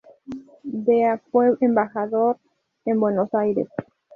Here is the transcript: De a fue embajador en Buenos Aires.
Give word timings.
De 0.63 1.05
a 1.05 1.19
fue 1.31 1.55
embajador 1.59 2.39
en 2.85 2.99
Buenos 2.99 3.31
Aires. 3.35 3.67